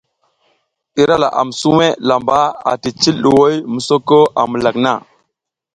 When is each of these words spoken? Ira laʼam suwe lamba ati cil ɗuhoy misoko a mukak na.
Ira 1.01 1.15
laʼam 1.23 1.49
suwe 1.59 1.87
lamba 2.07 2.37
ati 2.71 2.89
cil 2.99 3.17
ɗuhoy 3.23 3.55
misoko 3.73 4.17
a 4.39 4.41
mukak 4.51 4.75
na. 4.83 4.91